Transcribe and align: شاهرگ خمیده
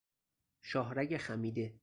شاهرگ 0.61 1.17
خمیده 1.17 1.73